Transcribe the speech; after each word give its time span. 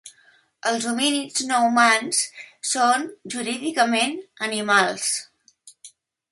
Els 0.69 0.87
homínids 0.91 1.43
no 1.51 1.59
humans 1.65 2.23
són, 2.71 3.05
jurídicament, 3.37 4.19
animals. 4.51 5.09